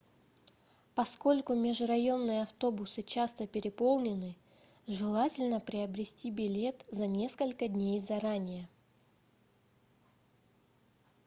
поскольку 0.95 1.53
межрайонные 1.53 2.41
автобусы 2.41 3.03
часто 3.03 3.45
переполнены 3.45 4.35
желательно 4.87 5.59
приобрести 5.59 6.31
билет 6.31 6.83
за 6.89 7.05
несколько 7.05 7.67
дней 7.67 7.99
заранее 7.99 8.67